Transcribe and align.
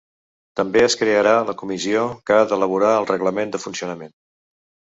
També 0.59 0.81
es 0.85 0.95
crearà 1.01 1.33
la 1.49 1.55
comissió 1.59 2.07
que 2.31 2.39
ha 2.39 2.49
d’elaborar 2.55 2.97
el 3.03 3.09
reglament 3.13 3.55
de 3.57 3.63
funcionament. 3.69 4.19